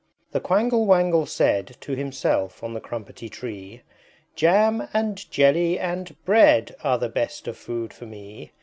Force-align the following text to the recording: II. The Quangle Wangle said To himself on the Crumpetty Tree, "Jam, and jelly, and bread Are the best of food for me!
II. 0.01 0.27
The 0.31 0.39
Quangle 0.39 0.87
Wangle 0.87 1.27
said 1.27 1.77
To 1.81 1.91
himself 1.91 2.63
on 2.63 2.73
the 2.73 2.81
Crumpetty 2.81 3.29
Tree, 3.29 3.83
"Jam, 4.35 4.87
and 4.95 5.29
jelly, 5.29 5.77
and 5.77 6.15
bread 6.25 6.75
Are 6.83 6.97
the 6.97 7.07
best 7.07 7.47
of 7.47 7.55
food 7.55 7.93
for 7.93 8.07
me! 8.07 8.51